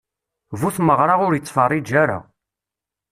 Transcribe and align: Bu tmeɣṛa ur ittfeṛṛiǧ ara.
Bu 0.59 0.67
tmeɣṛa 0.75 1.15
ur 1.25 1.33
ittfeṛṛiǧ 1.35 1.89
ara. 2.03 2.19